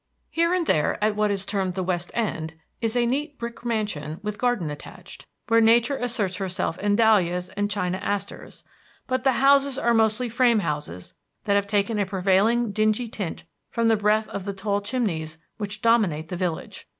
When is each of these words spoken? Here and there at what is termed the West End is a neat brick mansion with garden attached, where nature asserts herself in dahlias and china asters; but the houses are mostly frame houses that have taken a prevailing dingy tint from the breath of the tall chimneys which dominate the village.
Here 0.31 0.51
and 0.51 0.65
there 0.65 0.97
at 1.03 1.15
what 1.15 1.29
is 1.29 1.45
termed 1.45 1.75
the 1.75 1.83
West 1.83 2.09
End 2.15 2.55
is 2.81 2.95
a 2.97 3.05
neat 3.05 3.37
brick 3.37 3.63
mansion 3.63 4.19
with 4.23 4.39
garden 4.39 4.71
attached, 4.71 5.27
where 5.47 5.61
nature 5.61 5.95
asserts 5.95 6.37
herself 6.37 6.79
in 6.79 6.95
dahlias 6.95 7.49
and 7.49 7.69
china 7.69 7.99
asters; 7.99 8.63
but 9.05 9.23
the 9.23 9.33
houses 9.33 9.77
are 9.77 9.93
mostly 9.93 10.27
frame 10.27 10.61
houses 10.61 11.13
that 11.43 11.53
have 11.55 11.67
taken 11.67 11.99
a 11.99 12.07
prevailing 12.07 12.71
dingy 12.71 13.07
tint 13.07 13.43
from 13.69 13.89
the 13.89 13.95
breath 13.95 14.27
of 14.29 14.45
the 14.45 14.53
tall 14.53 14.81
chimneys 14.81 15.37
which 15.57 15.83
dominate 15.83 16.29
the 16.29 16.35
village. 16.35 16.87